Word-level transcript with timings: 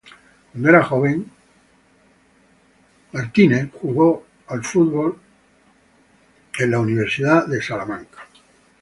Cuando 0.51 0.67
era 0.69 0.83
joven, 0.83 1.29
Windham 3.13 3.69
jugó 3.69 4.25
al 4.47 4.63
fútbol 4.63 5.15
en 6.57 6.71
la 6.71 6.79
Texas 6.83 7.47
Western 7.47 7.83
University. 7.83 8.41